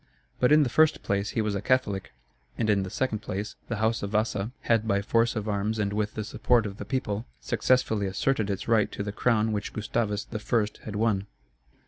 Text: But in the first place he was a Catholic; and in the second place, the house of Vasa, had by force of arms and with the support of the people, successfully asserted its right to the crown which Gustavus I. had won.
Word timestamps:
But 0.39 0.51
in 0.51 0.63
the 0.63 0.69
first 0.69 1.03
place 1.03 1.29
he 1.37 1.43
was 1.43 1.53
a 1.53 1.61
Catholic; 1.61 2.11
and 2.57 2.71
in 2.71 2.81
the 2.81 2.89
second 2.89 3.19
place, 3.19 3.55
the 3.67 3.75
house 3.75 4.01
of 4.01 4.09
Vasa, 4.09 4.49
had 4.61 4.87
by 4.87 4.99
force 5.03 5.35
of 5.35 5.47
arms 5.47 5.77
and 5.77 5.93
with 5.93 6.15
the 6.15 6.23
support 6.23 6.65
of 6.65 6.77
the 6.77 6.85
people, 6.85 7.27
successfully 7.39 8.07
asserted 8.07 8.49
its 8.49 8.67
right 8.67 8.91
to 8.93 9.03
the 9.03 9.11
crown 9.11 9.51
which 9.51 9.73
Gustavus 9.73 10.25
I. 10.33 10.65
had 10.85 10.95
won. 10.95 11.27